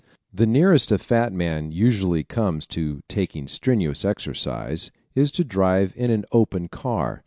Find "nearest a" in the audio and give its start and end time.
0.47-0.97